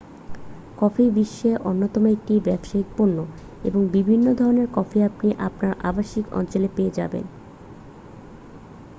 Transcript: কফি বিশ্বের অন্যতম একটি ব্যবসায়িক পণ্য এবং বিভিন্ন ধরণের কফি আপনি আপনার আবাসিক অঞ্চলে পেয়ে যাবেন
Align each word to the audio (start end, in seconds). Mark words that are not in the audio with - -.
কফি 0.77 1.03
বিশ্বের 1.17 1.55
অন্যতম 1.63 2.03
একটি 2.15 2.33
ব্যবসায়িক 2.47 2.89
পণ্য 2.97 3.17
এবং 3.63 3.81
বিভিন্ন 3.95 4.25
ধরণের 4.39 4.67
কফি 4.75 4.97
আপনি 5.09 5.27
আপনার 5.47 5.73
আবাসিক 5.89 6.25
অঞ্চলে 6.39 6.67
পেয়ে 6.75 6.95
যাবেন 6.99 7.25